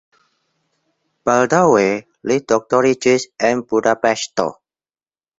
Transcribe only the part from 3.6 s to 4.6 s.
Budapeŝto.